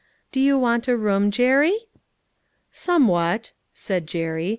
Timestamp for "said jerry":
3.71-4.49